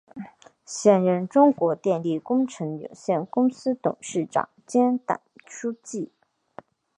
[0.65, 6.11] 现任中国电力工程有限公司董事长兼党书记。